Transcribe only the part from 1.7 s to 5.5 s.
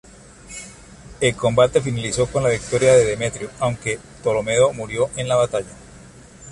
finalizó con la victoria de Demetrio, aunque Ptolomeo murió en la